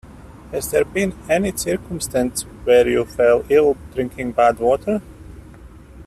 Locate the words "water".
4.57-4.99